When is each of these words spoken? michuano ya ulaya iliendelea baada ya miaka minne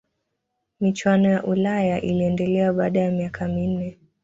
michuano 0.79 1.29
ya 1.31 1.43
ulaya 1.43 2.01
iliendelea 2.01 2.73
baada 2.73 2.99
ya 2.99 3.11
miaka 3.11 3.47
minne 3.47 3.97